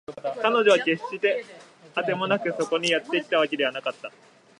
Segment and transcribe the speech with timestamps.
[0.41, 1.45] 彼女は決して
[1.93, 4.11] あてもなくそこにやってきたわけではなかった